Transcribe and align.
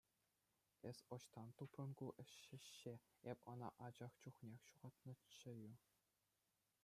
Эс 0.91 0.99
ӑҫтан 1.15 1.49
тупрӑн 1.61 1.91
ку 1.99 2.05
ҫӗҫҫе, 2.41 2.95
эп 3.33 3.39
ӑна 3.53 3.69
ача 3.89 4.07
чухнех 4.23 4.59
ҫухатнӑччӗю. 4.69 5.73